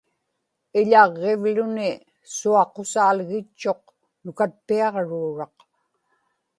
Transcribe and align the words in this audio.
iḷaġġivḷuni 0.79 1.91
suaqusaalgitchuq 2.35 3.83
nukatpiaġruuraq 4.23 5.57